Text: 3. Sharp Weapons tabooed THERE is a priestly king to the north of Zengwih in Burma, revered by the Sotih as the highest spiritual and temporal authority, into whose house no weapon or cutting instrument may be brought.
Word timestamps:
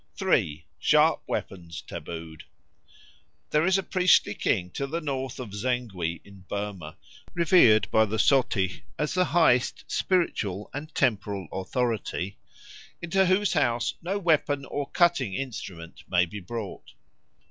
3. 0.17 0.65
Sharp 0.79 1.21
Weapons 1.27 1.79
tabooed 1.85 2.41
THERE 3.51 3.67
is 3.67 3.77
a 3.77 3.83
priestly 3.83 4.33
king 4.33 4.71
to 4.71 4.87
the 4.87 4.99
north 4.99 5.39
of 5.39 5.51
Zengwih 5.53 6.21
in 6.25 6.39
Burma, 6.49 6.97
revered 7.35 7.87
by 7.91 8.05
the 8.05 8.17
Sotih 8.17 8.81
as 8.97 9.13
the 9.13 9.25
highest 9.25 9.83
spiritual 9.85 10.71
and 10.73 10.91
temporal 10.95 11.47
authority, 11.51 12.39
into 12.99 13.27
whose 13.27 13.53
house 13.53 13.93
no 14.01 14.17
weapon 14.17 14.65
or 14.65 14.87
cutting 14.89 15.35
instrument 15.35 16.01
may 16.09 16.25
be 16.25 16.39
brought. 16.39 16.93